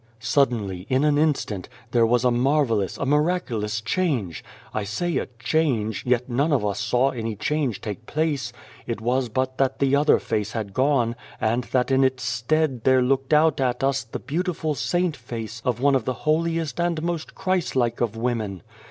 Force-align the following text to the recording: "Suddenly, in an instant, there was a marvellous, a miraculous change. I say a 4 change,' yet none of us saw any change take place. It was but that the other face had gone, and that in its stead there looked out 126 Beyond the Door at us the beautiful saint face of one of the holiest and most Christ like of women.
"Suddenly, 0.19 0.87
in 0.89 1.03
an 1.03 1.19
instant, 1.19 1.69
there 1.91 2.07
was 2.07 2.25
a 2.25 2.31
marvellous, 2.31 2.97
a 2.97 3.05
miraculous 3.05 3.81
change. 3.81 4.43
I 4.73 4.83
say 4.83 5.15
a 5.17 5.25
4 5.27 5.27
change,' 5.37 6.03
yet 6.07 6.27
none 6.27 6.51
of 6.51 6.65
us 6.65 6.79
saw 6.79 7.11
any 7.11 7.35
change 7.35 7.81
take 7.81 8.07
place. 8.07 8.51
It 8.87 8.99
was 8.99 9.29
but 9.29 9.59
that 9.59 9.77
the 9.77 9.95
other 9.95 10.17
face 10.17 10.53
had 10.53 10.73
gone, 10.73 11.15
and 11.39 11.65
that 11.65 11.91
in 11.91 12.03
its 12.03 12.23
stead 12.23 12.83
there 12.83 13.03
looked 13.03 13.31
out 13.31 13.59
126 13.59 13.59
Beyond 13.59 13.59
the 13.59 13.83
Door 13.85 13.87
at 13.87 13.89
us 13.91 14.03
the 14.05 14.25
beautiful 14.25 14.73
saint 14.73 15.15
face 15.15 15.61
of 15.63 15.79
one 15.79 15.93
of 15.93 16.05
the 16.05 16.21
holiest 16.25 16.79
and 16.81 17.03
most 17.03 17.35
Christ 17.35 17.75
like 17.75 18.01
of 18.01 18.17
women. 18.17 18.63